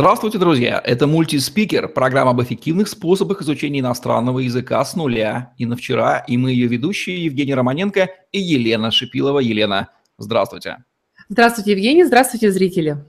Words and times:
Здравствуйте, 0.00 0.38
друзья! 0.38 0.80
Это 0.82 1.06
мультиспикер, 1.06 1.86
программа 1.86 2.30
об 2.30 2.40
эффективных 2.40 2.88
способах 2.88 3.42
изучения 3.42 3.80
иностранного 3.80 4.38
языка 4.38 4.82
с 4.82 4.96
нуля 4.96 5.52
и 5.58 5.66
на 5.66 5.76
вчера. 5.76 6.24
И 6.26 6.38
мы 6.38 6.52
ее 6.52 6.68
ведущие 6.68 7.22
Евгений 7.22 7.54
Романенко 7.54 8.08
и 8.32 8.40
Елена 8.40 8.92
Шипилова. 8.92 9.40
Елена, 9.40 9.90
здравствуйте. 10.16 10.84
Здравствуйте, 11.28 11.72
Евгений. 11.72 12.04
Здравствуйте, 12.04 12.50
зрители. 12.50 13.04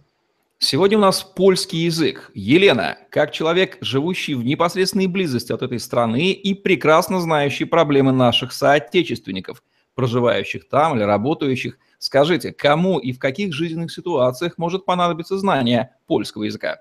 Сегодня 0.59 0.97
у 0.97 1.01
нас 1.01 1.23
польский 1.23 1.79
язык. 1.85 2.29
Елена, 2.33 2.97
как 3.09 3.31
человек, 3.31 3.77
живущий 3.79 4.33
в 4.33 4.43
непосредственной 4.43 5.07
близости 5.07 5.53
от 5.53 5.61
этой 5.61 5.79
страны 5.79 6.33
и 6.33 6.53
прекрасно 6.53 7.21
знающий 7.21 7.63
проблемы 7.63 8.11
наших 8.11 8.51
соотечественников, 8.51 9.63
проживающих 9.95 10.67
там 10.67 10.97
или 10.97 11.03
работающих– 11.03 11.77
Скажите, 12.01 12.51
кому 12.51 12.97
и 12.97 13.11
в 13.11 13.19
каких 13.19 13.53
жизненных 13.53 13.91
ситуациях 13.91 14.57
может 14.57 14.85
понадобиться 14.85 15.37
знание 15.37 15.91
польского 16.07 16.45
языка? 16.45 16.79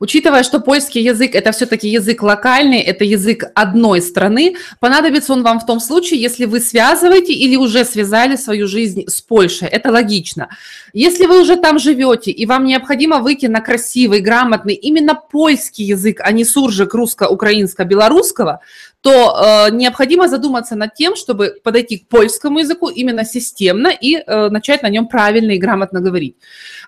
Учитывая, 0.00 0.42
что 0.42 0.60
польский 0.60 1.02
язык– 1.02 1.30
это 1.34 1.50
все-таки 1.52 1.88
язык 1.88 2.22
локальный, 2.22 2.80
это 2.80 3.04
язык 3.04 3.44
одной 3.54 4.02
страны, 4.02 4.56
понадобится 4.80 5.32
он 5.32 5.42
вам 5.42 5.60
в 5.60 5.64
том 5.64 5.80
случае, 5.80 6.20
если 6.20 6.44
вы 6.44 6.60
связываете 6.60 7.32
или 7.32 7.56
уже 7.56 7.86
связали 7.86 8.36
свою 8.36 8.68
жизнь 8.68 9.08
с 9.08 9.22
Польшей. 9.22 9.66
Это 9.68 9.90
логично. 9.90 10.50
Если 10.92 11.24
вы 11.24 11.40
уже 11.40 11.56
там 11.56 11.78
живете, 11.78 12.30
и 12.30 12.44
вам 12.44 12.66
необходимо 12.66 13.20
выйти 13.20 13.46
на 13.46 13.62
красивый, 13.62 14.20
грамотный, 14.20 14.74
именно 14.74 15.14
польский 15.14 15.86
язык, 15.86 16.20
а 16.22 16.32
не 16.32 16.44
суржик 16.44 16.92
русско-украинско-белорусского, 16.92 18.60
то 19.00 19.10
э, 19.10 19.70
необходимо 19.70 20.28
задуматься 20.28 20.74
над 20.74 20.94
тем, 20.94 21.14
чтобы 21.14 21.56
подойти 21.62 21.98
к 21.98 22.08
польскому 22.08 22.58
языку 22.58 22.88
именно 22.88 23.24
системно 23.24 23.88
и 23.88 24.16
э, 24.16 24.48
начать 24.48 24.82
на 24.82 24.88
нем 24.88 25.06
правильно 25.06 25.52
и 25.52 25.58
грамотно 25.58 26.00
говорить. 26.00 26.34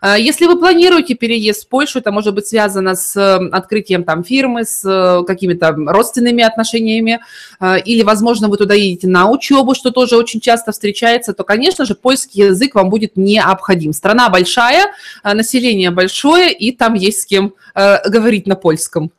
Э, 0.03 0.17
если 0.19 0.47
вы 0.47 0.59
планируете 0.59 1.15
переезд 1.15 1.65
в 1.65 1.69
Польшу, 1.69 2.01
это 2.01 2.11
может 2.11 2.35
быть 2.35 2.49
связано 2.49 2.97
с 2.97 3.17
э, 3.17 3.49
открытием 3.53 4.03
там 4.03 4.25
фирмы, 4.25 4.65
с 4.65 4.85
э, 4.85 5.25
какими-то 5.25 5.73
родственными 5.77 6.43
отношениями, 6.43 7.21
э, 7.61 7.81
или, 7.85 8.03
возможно, 8.03 8.49
вы 8.49 8.57
туда 8.57 8.75
едете 8.75 9.07
на 9.07 9.31
учебу, 9.31 9.77
что 9.77 9.93
тоже 9.93 10.17
очень 10.17 10.41
часто 10.41 10.73
встречается, 10.73 11.33
то, 11.33 11.45
конечно 11.45 11.85
же, 11.85 11.95
польский 11.95 12.47
язык 12.47 12.75
вам 12.75 12.91
будет 12.91 13.17
необходим. 13.17 13.93
Страна 13.93 14.29
большая, 14.31 14.87
э, 15.23 15.33
население 15.33 15.93
большое, 15.93 16.53
и 16.53 16.73
там 16.73 16.95
есть 16.95 17.21
с 17.21 17.27
кем 17.27 17.55
э, 17.77 18.09
говорить 18.09 18.49
на 18.49 18.57
польском. 18.57 19.13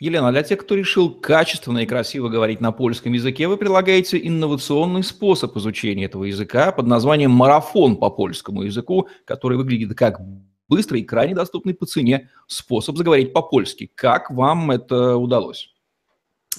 Елена, 0.00 0.32
для 0.32 0.42
тех, 0.42 0.58
кто 0.60 0.76
решил 0.76 1.10
качественно 1.10 1.80
и 1.80 1.86
красиво 1.86 2.30
говорить 2.30 2.62
на 2.62 2.72
польском 2.72 3.12
языке, 3.12 3.48
вы 3.48 3.58
предлагаете 3.58 4.18
инновационный 4.26 5.02
способ 5.02 5.54
изучения 5.58 6.06
этого 6.06 6.24
языка 6.24 6.72
под 6.72 6.86
названием 6.86 7.30
«марафон 7.32 7.98
по 7.98 8.08
польскому 8.08 8.62
языку», 8.62 9.08
который 9.26 9.58
выглядит 9.58 9.94
как 9.94 10.18
быстрый 10.68 11.02
и 11.02 11.04
крайне 11.04 11.34
доступный 11.34 11.74
по 11.74 11.84
цене 11.84 12.30
способ 12.46 12.96
заговорить 12.96 13.34
по-польски. 13.34 13.92
Как 13.94 14.30
вам 14.30 14.70
это 14.70 15.18
удалось? 15.18 15.68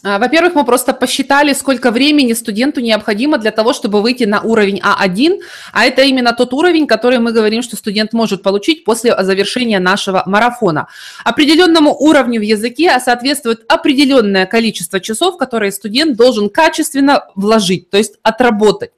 А, 0.04 0.18
во-первых, 0.18 0.56
мы 0.56 0.66
просто 0.66 0.94
посчитали, 0.94 1.54
сколько 1.54 1.92
времени 1.92 2.34
студенту 2.34 2.82
необходимо 2.82 3.38
для 3.38 3.52
того, 3.52 3.74
чтобы 3.74 4.02
выйти 4.02 4.24
на 4.24 4.42
уровень 4.42 4.80
А1, 4.80 5.40
а 5.74 5.86
это 5.86 6.02
именно 6.02 6.34
тот 6.34 6.54
уровень, 6.54 6.88
который 6.88 7.20
мы 7.20 7.32
говорим, 7.32 7.62
что 7.62 7.76
студент 7.76 8.14
может 8.14 8.42
получить 8.42 8.84
после 8.84 9.16
завершения 9.24 9.80
нашего 9.80 10.24
марафона. 10.26 10.88
Определенному 11.24 11.96
уровню 11.96 12.40
в 12.40 12.44
языке 12.44 13.00
соответствует 13.00 13.64
определенное 13.68 14.48
количество 14.48 15.00
часов, 15.00 15.38
которые 15.38 15.72
студент 15.72 16.18
должен 16.18 16.50
качественно 16.50 17.26
вложить, 17.36 17.90
то 17.92 17.98
есть 17.98 18.16
отработать. 18.24 18.92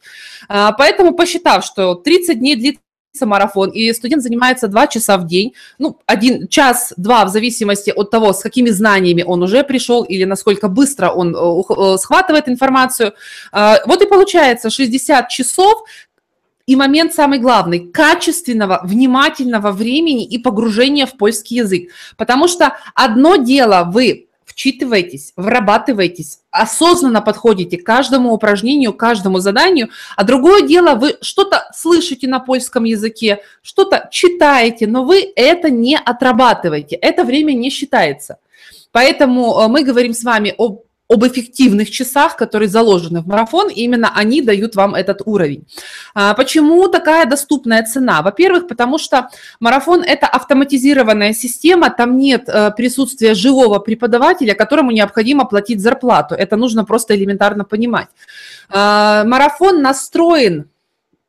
А, 0.47 0.71
поэтому, 0.71 1.13
посчитав, 1.13 1.65
что 1.65 1.95
30 1.95 2.39
дней 2.39 2.55
длится 2.55 2.79
марафон, 3.21 3.69
и 3.69 3.93
студент 3.93 4.23
занимается 4.23 4.67
два 4.67 4.87
часа 4.87 5.17
в 5.17 5.27
день, 5.27 5.53
ну, 5.77 5.99
один 6.05 6.47
час-два 6.47 7.25
в 7.25 7.29
зависимости 7.29 7.91
от 7.95 8.09
того, 8.09 8.33
с 8.33 8.41
какими 8.41 8.69
знаниями 8.69 9.23
он 9.23 9.43
уже 9.43 9.63
пришел 9.63 10.03
или 10.03 10.23
насколько 10.23 10.67
быстро 10.67 11.09
он 11.09 11.35
э, 11.35 11.39
э, 11.39 11.97
схватывает 11.97 12.49
информацию. 12.49 13.13
А, 13.51 13.77
вот 13.85 14.01
и 14.01 14.07
получается 14.07 14.69
60 14.69 15.29
часов, 15.29 15.83
и 16.65 16.75
момент 16.75 17.13
самый 17.13 17.39
главный– 17.39 17.79
качественного, 17.93 18.81
внимательного 18.83 19.71
времени 19.71 20.25
и 20.25 20.37
погружения 20.37 21.05
в 21.05 21.17
польский 21.17 21.57
язык. 21.57 21.89
Потому 22.15 22.47
что 22.47 22.77
одно 22.95 23.35
дело 23.35 23.89
вы 23.91 24.27
вчитываетесь, 24.53 25.33
вырабатываетесь, 25.35 26.39
осознанно 26.51 27.21
подходите 27.21 27.77
к 27.77 27.83
каждому 27.83 28.33
упражнению, 28.33 28.93
каждому 28.93 29.39
заданию, 29.39 29.89
а 30.15 30.23
другое 30.23 30.61
дело, 30.61 30.93
вы 30.93 31.17
что-то 31.21 31.69
слышите 31.75 32.27
на 32.27 32.39
польском 32.39 32.83
языке, 32.83 33.39
что-то 33.63 34.07
читаете, 34.11 34.85
но 34.85 35.05
вы 35.05 35.33
это 35.35 35.71
не 35.71 35.97
отрабатываете, 35.97 36.95
это 36.95 37.23
время 37.23 37.53
не 37.53 37.71
считается. 37.71 38.37
Поэтому 38.91 39.59
э, 39.59 39.67
мы 39.69 39.83
говорим 39.83 40.13
с 40.13 40.23
вами 40.23 40.53
об 40.55 40.82
об 41.09 41.25
эффективных 41.25 41.91
часах, 41.91 42.37
которые 42.37 42.69
заложены 42.69 43.21
в 43.21 43.27
марафон, 43.27 43.69
именно 43.69 44.11
они 44.15 44.41
дают 44.41 44.75
вам 44.75 44.95
этот 44.95 45.21
уровень. 45.25 45.67
А, 46.13 46.33
почему 46.33 46.87
такая 46.87 47.25
доступная 47.25 47.83
цена? 47.83 48.21
Во-первых, 48.21 48.67
потому 48.67 48.97
что 48.97 49.29
марафон– 49.59 50.01
это 50.07 50.27
автоматизированная 50.27 51.33
система, 51.33 51.89
там 51.89 52.17
нет 52.17 52.47
э, 52.47 52.71
присутствия 52.71 53.35
живого 53.35 53.79
преподавателя, 53.79 54.55
которому 54.55 54.91
необходимо 54.91 55.45
платить 55.45 55.81
зарплату. 55.81 56.35
Это 56.35 56.55
нужно 56.55 56.85
просто 56.85 57.15
элементарно 57.15 57.65
понимать. 57.65 58.07
А, 58.69 59.23
марафон 59.25 59.81
настроен 59.81 60.69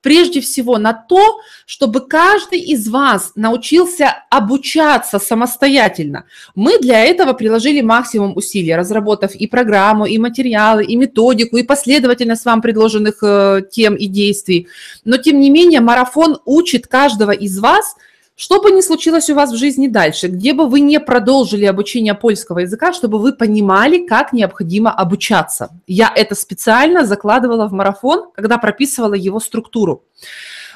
прежде 0.04 0.42
всего 0.42 0.76
на 0.76 0.92
то, 0.92 1.41
чтобы 1.65 2.06
каждый 2.06 2.60
из 2.60 2.88
вас 2.88 3.32
научился 3.37 4.15
обучаться 4.31 5.19
самостоятельно. 5.19 6.26
Мы 6.54 6.78
для 6.78 7.00
этого 7.00 7.32
приложили 7.32 7.81
максимум 7.81 8.37
усилий, 8.37 8.76
разработав 8.76 9.34
и 9.34 9.47
программу, 9.47 10.04
и 10.04 10.19
материалы, 10.19 10.84
и 10.84 10.94
методику, 10.94 11.56
и 11.56 11.62
последовательность 11.62 12.44
вам 12.44 12.60
предложенных 12.60 13.22
э, 13.22 13.62
тем 13.70 13.94
и 13.94 14.06
действий. 14.06 14.69
Но, 15.06 15.16
тем 15.16 15.41
не 15.41 15.48
менее, 15.48 15.81
марафон 15.81 16.38
учит 16.44 16.87
каждого 16.87 17.31
из 17.31 17.59
вас– 17.59 17.97
что 18.37 18.61
бы 18.61 18.72
ни 18.72 18.81
случилось 18.81 19.31
у 19.31 19.34
вас 19.34 19.53
в 19.53 19.56
жизни 19.56 19.87
дальше, 19.87 20.27
где 20.27 20.53
бы 20.53 20.67
вы 20.67 20.81
не 20.81 20.99
продолжили 20.99 21.65
обучение 21.65 22.15
польского 22.15 22.61
языка, 22.61 22.93
чтобы 22.93 23.19
вы 23.19 23.33
понимали, 23.33 24.06
как 24.06 24.33
необходимо 24.33 24.91
обучаться. 24.91 25.71
Я 25.87 26.12
это 26.15 26.34
специально 26.34 27.05
закладывала 27.05 27.69
в 27.69 27.73
марафон, 27.73 28.31
когда 28.34 28.59
прописывала 28.59 29.15
его 29.15 29.39
структуру. 29.39 30.03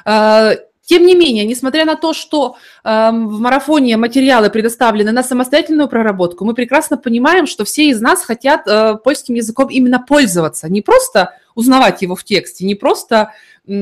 Э, 0.05 0.55
тем 0.89 1.05
не 1.05 1.13
менее, 1.13 1.45
несмотря 1.45 1.85
на 1.85 1.95
то, 1.95 2.13
что 2.13 2.55
э, 2.83 2.89
в 3.11 3.39
марафоне 3.39 3.95
материалы 3.97 4.49
предоставлены 4.49 5.11
на 5.11 5.21
самостоятельную 5.21 5.87
проработку, 5.87 6.45
мы 6.45 6.55
прекрасно 6.55 6.97
понимаем, 6.97 7.45
что 7.45 7.63
все 7.63 7.89
из 7.89 8.01
нас 8.01 8.23
хотят 8.23 8.65
э, 8.65 8.95
польским 9.03 9.35
языком 9.35 9.67
именно 9.67 9.99
пользоваться, 9.99 10.67
не 10.67 10.81
просто 10.81 11.35
узнавать 11.59 12.01
его 12.01 12.15
в 12.15 12.23
тексте, 12.23 12.65
не 12.65 12.75
просто 12.75 13.33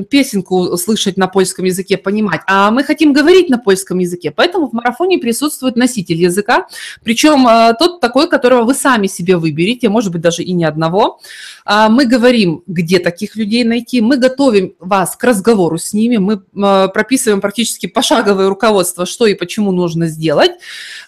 песенку 0.10 0.76
слышать 0.78 1.18
на 1.18 1.28
польском 1.28 1.66
языке, 1.66 1.98
понимать, 1.98 2.42
а 2.48 2.72
мы 2.72 2.84
хотим 2.84 3.14
говорить 3.14 3.50
на 3.50 3.58
польском 3.58 4.00
языке. 4.00 4.32
Поэтому 4.32 4.68
в 4.68 4.74
марафоне 4.74 5.18
присутствует 5.18 5.76
носитель 5.76 6.18
языка, 6.18 6.68
причем 7.04 7.48
э, 7.48 7.74
тот 7.80 8.02
такой, 8.02 8.30
которого 8.30 8.64
вы 8.64 8.74
сами 8.74 9.08
себе 9.08 9.38
выберете, 9.38 9.90
может 9.90 10.12
быть, 10.12 10.22
даже 10.22 10.44
и 10.44 10.52
не 10.52 10.66
одного. 10.66 11.20
А, 11.64 11.90
мы 11.90 12.06
говорим, 12.06 12.64
где 12.68 13.00
таких 13.00 13.36
людей 13.36 13.64
найти, 13.64 14.02
мы 14.02 14.18
готовим 14.18 14.74
вас 14.80 15.16
к 15.16 15.24
разговору 15.24 15.78
с 15.78 15.94
ними, 15.94 16.18
мы 16.18 16.34
э, 16.34 16.88
прописываем 16.90 17.40
практически 17.40 17.86
пошаговое 17.86 18.50
руководство, 18.50 19.06
что 19.06 19.26
и 19.26 19.36
почему 19.36 19.72
нужно 19.72 20.08
сделать. 20.08 20.52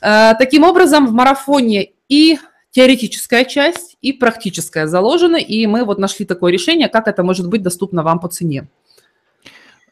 Э, 0.01 0.33
таким 0.39 0.63
образом, 0.63 1.07
в 1.07 1.11
марафоне 1.11 1.91
и 2.07 2.39
теоретическая 2.71 3.45
часть 3.45 3.97
и 4.01 4.13
практическая 4.13 4.87
заложена, 4.87 5.37
и 5.37 5.65
мы 5.67 5.83
вот 5.85 5.97
нашли 5.97 6.25
такое 6.25 6.51
решение, 6.51 6.87
как 6.89 7.07
это 7.07 7.23
может 7.23 7.47
быть 7.49 7.61
доступно 7.61 8.03
вам 8.03 8.19
по 8.19 8.27
цене. 8.27 8.67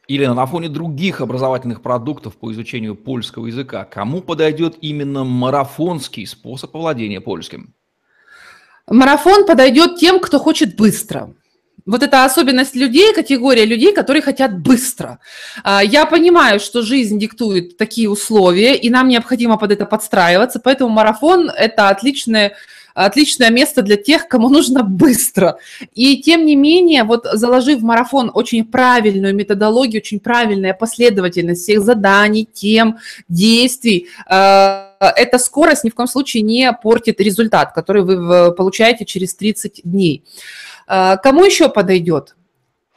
Или 0.08 0.26
на 0.26 0.46
фоне 0.46 0.70
других 0.70 1.20
образовательных 1.20 1.82
продуктов 1.82 2.38
по 2.38 2.52
изучению 2.54 2.96
польского 2.96 3.48
языка, 3.48 3.84
кому 3.84 4.22
подойдет 4.22 4.78
именно 4.80 5.26
марафонский 5.26 6.26
способ 6.26 6.74
овладения 6.76 7.20
польским? 7.20 7.74
Марафон 8.90 9.46
подойдет 9.46 9.98
тем, 9.98 10.22
кто 10.22 10.40
хочет 10.40 10.78
быстро. 10.78 11.34
Вот 11.86 12.04
это 12.04 12.26
особенность 12.26 12.76
людей, 12.76 13.14
категория 13.14 13.66
людей, 13.66 13.94
которые 13.94 14.22
хотят 14.22 14.60
быстро. 14.60 15.20
А, 15.64 15.84
я 15.84 16.06
понимаю, 16.06 16.60
что 16.60 16.82
жизнь 16.82 17.18
диктует 17.20 17.78
такие 17.78 18.10
условия, 18.10 18.76
и 18.76 18.90
нам 18.90 19.08
необходимо 19.08 19.58
под 19.58 19.72
это 19.72 19.86
подстраиваться, 19.86 20.60
поэтому 20.60 20.90
марафон– 20.90 21.50
это 21.58 21.90
отличное 21.90 22.56
отличное 23.06 23.52
место 23.52 23.84
для 23.84 23.96
тех, 23.96 24.28
кому 24.28 24.50
нужно 24.50 24.82
быстро. 24.82 25.60
И 25.94 26.18
тем 26.22 26.46
не 26.46 26.56
менее, 26.56 27.04
вот 27.04 27.28
заложив 27.32 27.80
в 27.80 27.84
марафон 27.84 28.32
очень 28.34 28.66
правильную 28.66 29.36
методологию, 29.36 30.02
очень 30.02 30.20
правильная 30.20 30.74
последовательность 30.74 31.62
всех 31.62 31.84
заданий, 31.84 32.50
тем, 32.52 32.98
действий, 33.30 34.08
э, 34.28 34.88
эта 35.00 35.38
скорость 35.38 35.84
ни 35.84 35.92
в 35.92 35.96
коем 35.96 36.08
случае 36.08 36.42
не 36.42 36.74
портит 36.74 37.22
результат, 37.22 37.72
который 37.74 38.04
вы 38.04 38.52
получаете 38.52 39.06
через 39.06 39.36
30 39.36 39.82
дней. 39.84 40.24
А, 40.88 41.18
кому 41.18 41.44
еще 41.44 41.70
подойдет? 41.70 42.36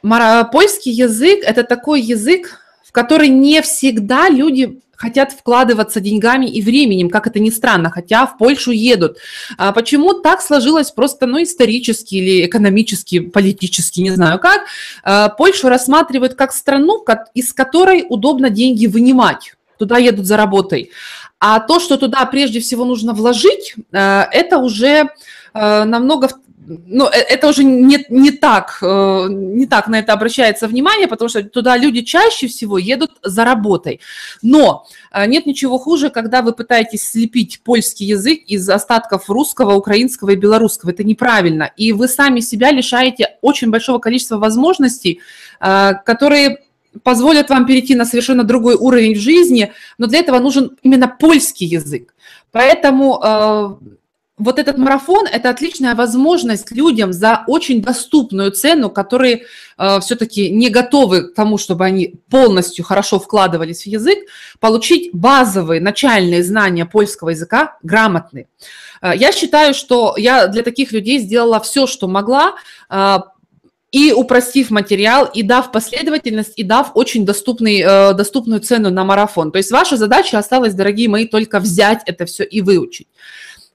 Польский 0.01 0.91
язык– 0.91 1.43
это 1.45 1.63
такой 1.63 2.01
язык, 2.01 2.59
в 2.83 2.91
который 2.91 3.27
не 3.27 3.61
всегда 3.61 4.29
люди 4.29 4.81
хотят 5.01 5.31
вкладываться 5.31 5.99
деньгами 5.99 6.45
и 6.45 6.61
временем, 6.61 7.09
как 7.09 7.25
это 7.25 7.39
ни 7.39 7.49
странно, 7.49 7.89
хотя 7.89 8.27
в 8.27 8.37
Польшу 8.37 8.71
едут. 8.71 9.17
А 9.57 9.71
почему 9.71 10.13
так 10.13 10.41
сложилось 10.41 10.91
просто, 10.91 11.25
ну, 11.25 11.41
исторически 11.41 12.15
или 12.15 12.45
экономически, 12.45 13.19
политически, 13.19 14.01
не 14.01 14.11
знаю 14.11 14.39
как, 14.39 14.61
а, 15.03 15.29
Польшу 15.29 15.69
рассматривают 15.69 16.35
как 16.35 16.53
страну, 16.53 17.03
из 17.33 17.51
которой 17.51 18.05
удобно 18.07 18.51
деньги 18.51 18.85
вынимать. 18.85 19.55
Туда 19.79 19.97
едут 19.97 20.27
за 20.27 20.37
работой. 20.37 20.91
А 21.39 21.59
то, 21.59 21.79
что 21.79 21.97
туда 21.97 22.23
прежде 22.25 22.59
всего 22.59 22.85
нужно 22.85 23.13
вложить, 23.13 23.73
а, 23.91 24.27
это 24.31 24.59
уже 24.59 25.09
а, 25.53 25.85
намного 25.85 26.29
ну, 26.67 27.07
э, 27.07 27.17
это 27.17 27.47
уже 27.47 27.63
не, 27.63 28.05
не, 28.09 28.31
так, 28.31 28.77
э, 28.81 29.27
не 29.29 29.65
так 29.65 29.87
на 29.87 29.99
это 29.99 30.13
обращается 30.13 30.67
внимание, 30.67 31.07
потому 31.07 31.29
что 31.29 31.43
туда 31.43 31.77
люди 31.77 32.01
чаще 32.01 32.47
всего 32.47 32.77
едут 32.77 33.11
за 33.23 33.45
работой. 33.45 33.99
Но 34.41 34.85
э, 35.11 35.25
нет 35.25 35.45
ничего 35.45 35.77
хуже, 35.77 36.09
когда 36.09 36.41
вы 36.41 36.53
пытаетесь 36.53 37.09
слепить 37.09 37.61
польский 37.63 38.05
язык 38.05 38.41
из 38.45 38.69
остатков 38.69 39.29
русского, 39.29 39.73
украинского 39.73 40.31
и 40.31 40.35
белорусского. 40.35 40.91
Это 40.91 41.03
неправильно. 41.03 41.71
И 41.77 41.93
вы 41.93 42.07
сами 42.07 42.39
себя 42.41 42.71
лишаете 42.71 43.37
очень 43.41 43.71
большого 43.71 43.99
количества 43.99 44.37
возможностей, 44.37 45.19
которые 45.59 46.59
позволят 47.03 47.49
вам 47.49 47.65
перейти 47.65 47.95
на 47.95 48.05
совершенно 48.05 48.43
другой 48.43 48.75
уровень 48.75 49.15
в 49.15 49.19
жизни, 49.19 49.71
но 49.97 50.07
для 50.07 50.19
этого 50.19 50.39
нужен 50.39 50.77
именно 50.83 51.07
польский 51.07 51.67
язык. 51.67 52.13
Поэтому 52.51 53.79
вот 54.41 54.59
этот 54.59 54.77
марафон– 54.77 55.27
это 55.31 55.49
отличная 55.49 55.95
возможность 55.95 56.71
людям 56.71 57.13
за 57.13 57.43
очень 57.47 57.81
доступную 57.81 58.51
цену, 58.51 58.89
которые 58.89 59.43
э, 59.77 59.99
все-таки 60.01 60.49
не 60.49 60.69
готовы 60.69 61.29
к 61.29 61.35
тому, 61.35 61.57
чтобы 61.57 61.85
они 61.85 62.15
полностью 62.29 62.83
хорошо 62.83 63.19
вкладывались 63.19 63.83
в 63.83 63.87
язык, 63.87 64.19
получить 64.59 65.11
базовые 65.13 65.79
начальные 65.79 66.43
знания 66.43 66.85
польского 66.85 67.29
языка 67.29 67.77
грамотные. 67.83 68.47
Э, 69.01 69.11
я 69.15 69.31
считаю, 69.31 69.73
что 69.73 70.15
я 70.17 70.47
для 70.47 70.63
таких 70.63 70.91
людей 70.91 71.19
сделала 71.19 71.59
все, 71.59 71.87
что 71.87 72.07
могла, 72.07 72.55
э, 72.89 73.17
и 73.91 74.13
упростив 74.13 74.71
материал, 74.71 75.25
и 75.25 75.43
дав 75.43 75.71
последовательность, 75.71 76.53
и 76.55 76.63
дав 76.63 76.91
очень 76.95 77.25
доступный, 77.25 77.81
э, 77.81 78.13
доступную 78.13 78.61
цену 78.61 78.89
на 78.89 79.03
марафон. 79.03 79.51
То 79.51 79.57
есть 79.57 79.71
ваша 79.71 79.97
задача 79.97 80.39
осталась, 80.39 80.73
дорогие 80.73 81.09
мои, 81.09 81.27
только 81.27 81.59
взять 81.59 82.01
это 82.05 82.25
все 82.25 82.43
и 82.43 82.61
выучить. 82.61 83.07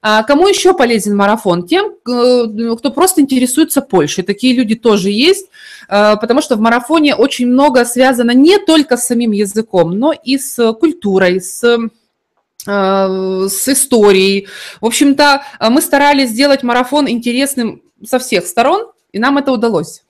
А 0.01 0.23
кому 0.23 0.47
еще 0.47 0.73
полезен 0.73 1.15
марафон? 1.15 1.65
Тем, 1.65 1.93
э, 2.07 2.75
кто 2.77 2.91
просто 2.91 3.21
интересуется 3.21 3.81
Польшей. 3.81 4.23
Такие 4.23 4.53
люди 4.53 4.75
тоже 4.75 5.09
есть, 5.09 5.49
э, 5.89 6.15
потому 6.21 6.41
что 6.41 6.55
в 6.55 6.59
марафоне 6.59 7.15
очень 7.15 7.47
много 7.47 7.83
связано 7.83 8.31
не 8.31 8.59
только 8.59 8.95
с 8.95 9.07
самим 9.07 9.31
языком, 9.31 9.97
но 9.97 10.13
и 10.13 10.37
с 10.37 10.73
культурой, 10.73 11.41
с 11.41 11.63
э, 11.63 13.47
с 13.49 13.67
историей. 13.69 14.47
В 14.81 14.85
общем-то, 14.85 15.41
мы 15.69 15.81
старались 15.81 16.31
сделать 16.31 16.63
марафон 16.63 17.09
интересным 17.09 17.81
со 18.05 18.19
всех 18.19 18.45
сторон, 18.45 18.91
и 19.13 19.19
нам 19.19 19.37
это 19.37 19.53
удалось. 19.53 20.03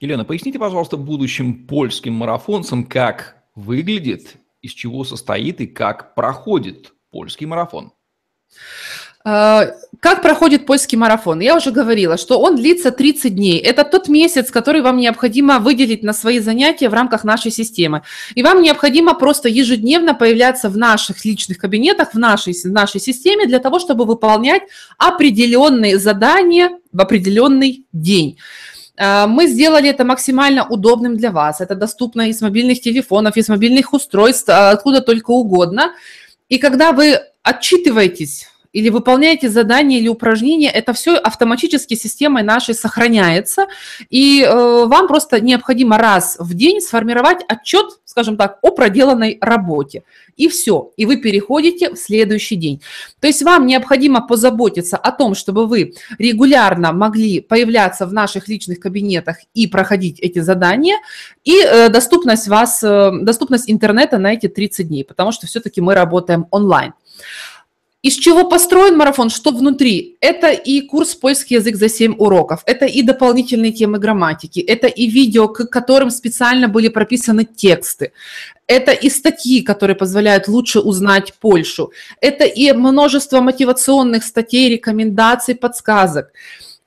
Елена, 0.00 0.24
поясните, 0.24 0.58
пожалуйста, 0.58 0.96
будущим 0.96 1.66
польским 1.66 2.14
марафонцам, 2.14 2.84
как 2.84 3.36
выглядит, 3.54 4.36
из 4.60 4.72
чего 4.72 5.04
состоит 5.04 5.60
и 5.60 5.66
как 5.66 6.14
проходит 6.14 6.92
польский 7.10 7.46
марафон. 7.46 7.92
А, 9.24 9.68
как 10.00 10.20
проходит 10.20 10.66
польский 10.66 10.98
марафон? 10.98 11.40
Я 11.40 11.56
уже 11.56 11.70
говорила, 11.70 12.16
что 12.16 12.40
он 12.40 12.56
длится 12.56 12.90
30 12.90 13.34
дней. 13.34 13.58
Это 13.58 13.84
тот 13.84 14.08
месяц, 14.08 14.50
который 14.50 14.82
вам 14.82 14.96
необходимо 14.96 15.60
выделить 15.60 16.02
на 16.02 16.12
свои 16.12 16.40
занятия 16.40 16.88
в 16.88 16.94
рамках 16.94 17.22
нашей 17.22 17.52
системы. 17.52 18.02
И 18.34 18.42
вам 18.42 18.62
необходимо 18.62 19.14
просто 19.14 19.48
ежедневно 19.48 20.14
появляться 20.14 20.68
в 20.68 20.76
наших 20.76 21.24
личных 21.24 21.58
кабинетах, 21.58 22.14
в 22.14 22.18
нашей, 22.18 22.52
в 22.52 22.72
нашей 22.72 23.00
системе 23.00 23.46
для 23.46 23.60
того, 23.60 23.78
чтобы 23.78 24.04
выполнять 24.06 24.62
определенные 24.98 25.98
задания 25.98 26.70
в 26.92 27.00
определенный 27.00 27.86
день. 27.92 28.38
А, 28.96 29.28
мы 29.28 29.46
сделали 29.46 29.88
это 29.88 30.04
максимально 30.04 30.66
удобным 30.66 31.16
для 31.16 31.30
вас. 31.30 31.60
Это 31.60 31.76
доступно 31.76 32.28
из 32.28 32.42
мобильных 32.42 32.80
телефонов, 32.80 33.36
из 33.36 33.48
мобильных 33.48 33.92
устройств, 33.92 34.48
откуда 34.48 35.00
только 35.00 35.30
угодно. 35.30 35.92
И 36.48 36.58
когда 36.58 36.90
вы 36.90 37.20
отчитываетесь 37.42 38.48
или 38.72 38.88
выполняете 38.88 39.48
задания 39.50 39.98
или 39.98 40.08
упражнения, 40.08 40.70
это 40.70 40.92
все 40.92 41.16
автоматически 41.16 41.94
системой 41.94 42.42
нашей 42.42 42.74
сохраняется, 42.74 43.66
и 44.08 44.42
э, 44.42 44.84
вам 44.86 45.08
просто 45.08 45.40
необходимо 45.40 45.98
раз 45.98 46.36
в 46.38 46.54
день 46.54 46.80
сформировать 46.80 47.44
отчет, 47.48 47.98
скажем 48.04 48.36
так, 48.36 48.58
о 48.62 48.70
проделанной 48.70 49.38
работе. 49.40 50.04
И 50.36 50.48
все, 50.48 50.92
и 50.96 51.04
вы 51.04 51.18
переходите 51.18 51.90
в 51.90 51.96
следующий 51.96 52.56
день. 52.56 52.80
То 53.20 53.26
есть 53.26 53.42
вам 53.42 53.66
необходимо 53.66 54.26
позаботиться 54.26 54.96
о 54.96 55.12
том, 55.12 55.34
чтобы 55.34 55.66
вы 55.66 55.94
регулярно 56.18 56.92
могли 56.92 57.40
появляться 57.40 58.06
в 58.06 58.12
наших 58.14 58.48
личных 58.48 58.80
кабинетах 58.80 59.36
и 59.52 59.66
проходить 59.66 60.18
эти 60.20 60.38
задания, 60.38 60.96
и 61.44 61.60
э, 61.60 61.90
доступность 61.90 62.48
вас, 62.48 62.82
э, 62.82 63.10
доступность 63.20 63.70
интернета 63.70 64.16
на 64.16 64.32
эти 64.32 64.48
30 64.48 64.88
дней, 64.88 65.04
потому 65.04 65.32
что 65.32 65.46
все-таки 65.46 65.82
мы 65.82 65.94
работаем 65.94 66.46
онлайн. 66.50 66.94
Из 68.02 68.14
чего 68.14 68.42
построен 68.48 68.96
марафон, 68.96 69.30
что 69.30 69.52
внутри? 69.52 70.16
Это 70.20 70.50
и 70.50 70.80
курс 70.80 71.14
польский 71.14 71.58
язык 71.58 71.76
за 71.76 71.88
7 71.88 72.16
уроков, 72.18 72.64
это 72.66 72.84
и 72.84 73.00
дополнительные 73.02 73.70
темы 73.70 74.00
грамматики, 74.00 74.58
это 74.58 74.88
и 74.88 75.06
видео, 75.06 75.46
к 75.46 75.66
которым 75.66 76.10
специально 76.10 76.66
были 76.66 76.88
прописаны 76.88 77.44
тексты, 77.44 78.12
это 78.66 78.90
и 78.90 79.08
статьи, 79.08 79.62
которые 79.62 79.94
позволяют 79.94 80.48
лучше 80.48 80.80
узнать 80.80 81.34
Польшу, 81.34 81.92
это 82.20 82.44
и 82.44 82.72
множество 82.72 83.40
мотивационных 83.40 84.24
статей, 84.24 84.68
рекомендаций, 84.68 85.54
подсказок, 85.54 86.32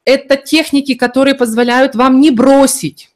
это 0.04 0.36
техники, 0.36 0.96
которые 0.96 1.36
позволяют 1.36 1.96
вам 1.96 2.20
не 2.20 2.30
бросить 2.30 3.10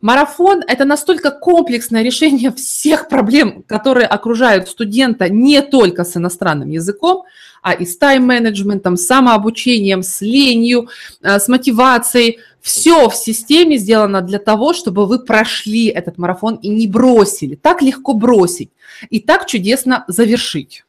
Марафон– 0.00 0.62
это 0.66 0.86
настолько 0.86 1.30
комплексное 1.30 2.02
решение 2.02 2.50
всех 2.52 3.08
проблем, 3.08 3.62
которые 3.66 4.06
окружают 4.06 4.68
студента 4.68 5.28
не 5.28 5.60
только 5.60 6.04
с 6.04 6.16
иностранным 6.16 6.70
языком, 6.70 7.24
а 7.60 7.74
и 7.74 7.84
с 7.84 7.98
тайм-менеджментом, 7.98 8.96
самообучением, 8.96 10.02
с 10.02 10.22
ленью, 10.22 10.88
э, 11.20 11.38
с 11.38 11.48
мотивацией. 11.48 12.38
Все 12.62 13.10
в 13.10 13.14
системе 13.14 13.76
сделано 13.76 14.22
для 14.22 14.38
того, 14.38 14.72
чтобы 14.72 15.06
вы 15.06 15.18
прошли 15.18 15.88
этот 15.88 16.16
марафон 16.16 16.54
и 16.56 16.68
не 16.68 16.86
бросили. 16.86 17.54
Так 17.56 17.82
легко 17.82 18.14
бросить 18.14 18.70
и 19.10 19.20
так 19.20 19.46
чудесно 19.46 20.04
завершить. 20.08 20.84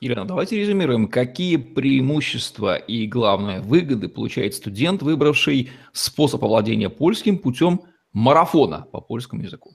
Елена, 0.00 0.24
давайте 0.24 0.56
резюмируем, 0.56 1.06
какие 1.06 1.56
преимущества 1.56 2.74
и, 2.76 3.06
главное, 3.06 3.60
выгоды 3.60 4.08
получает 4.08 4.54
студент, 4.54 5.02
выбравший 5.02 5.70
способ 5.92 6.42
овладения 6.44 6.88
польским 6.88 7.38
путем 7.38 7.82
марафона 8.14 8.86
по 8.92 9.00
польскому 9.00 9.42
языку? 9.42 9.74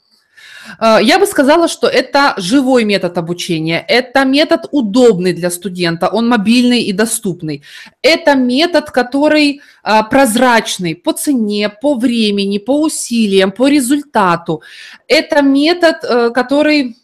Э, 0.79 0.99
я 1.01 1.19
бы 1.19 1.25
сказала, 1.25 1.67
что 1.67 1.87
это 1.87 2.33
живой 2.37 2.85
метод 2.85 3.17
обучения, 3.17 3.85
это 3.87 4.25
метод 4.25 4.67
удобный 4.71 5.33
для 5.33 5.49
студента, 5.49 6.07
он 6.07 6.27
мобильный 6.27 6.81
и 6.81 6.93
доступный. 6.93 7.63
Это 8.01 8.35
метод, 8.35 8.91
который 8.91 9.61
э, 9.83 10.03
прозрачный 10.09 10.95
по 10.95 11.13
цене, 11.13 11.69
по 11.69 11.95
времени, 11.95 12.57
по 12.59 12.81
усилиям, 12.81 13.51
по 13.51 13.67
результату. 13.67 14.61
Это 15.07 15.41
метод, 15.41 15.97
э, 16.03 16.29
который, 16.31 16.95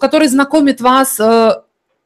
который 0.00 0.28
знакомит 0.28 0.80
вас 0.80 1.16
с 1.16 1.64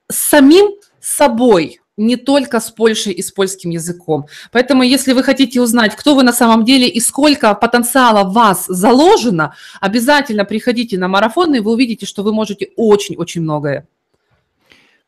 самим 0.08 0.66
собой, 1.00 1.80
не 1.96 2.16
только 2.16 2.60
с 2.60 2.70
Польшей 2.70 3.12
и 3.12 3.22
с 3.22 3.32
польским 3.32 3.70
языком. 3.70 4.26
Поэтому, 4.52 4.82
если 4.82 5.12
вы 5.12 5.22
хотите 5.22 5.60
узнать, 5.60 5.96
кто 5.96 6.14
вы 6.14 6.22
на 6.22 6.32
самом 6.32 6.64
деле 6.64 6.88
и 6.88 7.00
сколько 7.00 7.54
потенциала 7.54 8.24
в 8.24 8.32
вас 8.32 8.66
заложено, 8.66 9.54
обязательно 9.80 10.44
приходите 10.44 10.98
на 10.98 11.08
марафон, 11.08 11.54
и 11.54 11.60
вы 11.60 11.72
увидите, 11.72 12.06
что 12.06 12.22
вы 12.22 12.32
можете 12.32 12.70
очень-очень 12.76 13.42
многое. 13.42 13.88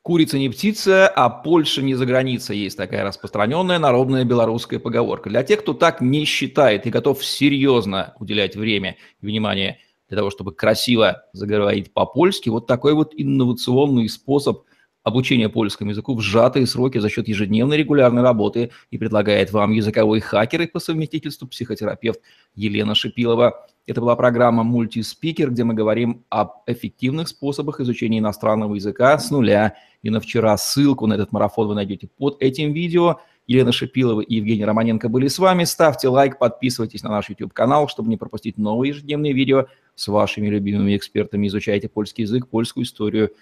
Курица 0.02 0.38
не 0.38 0.49
птица, 0.49 1.07
а 1.09 1.28
Польша 1.28 1.83
не 1.83 1.95
за 1.95 2.07
границей. 2.07 2.57
Есть 2.57 2.78
такая 2.78 3.04
распространенная 3.04 3.78
народная 3.78 4.25
белорусская 4.25 4.78
поговорка. 4.78 5.28
Для 5.28 5.42
тех, 5.42 5.61
кто 5.61 5.75
так 5.75 6.00
не 6.00 6.25
считает 6.25 6.87
и 6.87 6.90
готов 6.90 7.23
серьезно 7.23 8.14
уделять 8.18 8.57
время 8.57 8.97
и 9.21 9.26
внимание 9.26 9.80
для 10.09 10.16
того, 10.16 10.30
чтобы 10.30 10.54
красиво 10.54 11.25
заговорить 11.35 11.92
по-польски, 11.92 12.49
вот 12.49 12.66
такой 12.66 12.95
вот 12.95 13.12
инновационный 13.14 14.09
способ– 14.09 14.62
обучение 15.08 15.48
польскому 15.48 15.90
языку 15.90 16.14
в 16.14 16.20
сжатые 16.20 16.66
сроки 16.66 16.98
за 16.98 17.08
счет 17.08 17.28
ежедневной 17.28 17.76
регулярной 17.76 18.22
работы 18.22 18.70
и 18.90 18.98
предлагает 18.98 19.52
вам 19.52 19.72
языковой 19.72 20.20
хакер 20.20 20.62
и 20.62 20.66
по 20.66 20.78
совместительству 20.78 21.48
психотерапевт 21.48 22.20
Елена 22.54 22.94
Шипилова. 22.94 23.66
Это 23.86 24.00
была 24.00 24.16
программа 24.16 24.64
«Мультиспикер», 24.64 25.50
где 25.50 25.64
мы 25.64 25.74
говорим 25.74 26.24
об 26.28 26.62
эффективных 26.66 27.28
способах 27.28 27.80
изучения 27.80 28.18
иностранного 28.18 28.74
языка 28.74 29.18
с 29.18 29.30
нуля. 29.30 29.76
И 30.02 30.10
на 30.10 30.20
вчера 30.20 30.56
ссылку 30.58 31.06
на 31.06 31.14
этот 31.14 31.32
марафон 31.32 31.68
вы 31.68 31.74
найдете 31.74 32.08
под 32.18 32.40
этим 32.40 32.72
видео. 32.72 33.18
Елена 33.46 33.72
Шипилова 33.72 34.20
и 34.20 34.34
Евгений 34.34 34.66
Романенко 34.66 35.08
были 35.08 35.28
с 35.28 35.38
вами. 35.38 35.64
Ставьте 35.64 36.08
лайк, 36.08 36.38
подписывайтесь 36.38 37.02
на 37.02 37.08
наш 37.08 37.30
YouTube-канал, 37.30 37.88
чтобы 37.88 38.10
не 38.10 38.18
пропустить 38.18 38.58
новые 38.58 38.90
ежедневные 38.90 39.32
видео. 39.32 39.66
с 39.94 40.06
вашими 40.06 40.46
любимыми 40.48 40.96
экспертами, 40.96 41.48
изучайте 41.48 41.88
польский 41.88 42.22
язык, 42.22 42.46
польскую 42.46 42.84
историю 42.84 43.32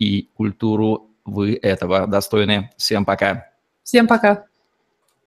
и 0.00 0.28
культуру. 0.34 1.09
Вы 1.24 1.58
этого 1.60 2.06
достойны. 2.06 2.70
Всем 2.76 3.04
пока. 3.04 3.50
Всем 3.82 4.06
пока. 4.06 4.44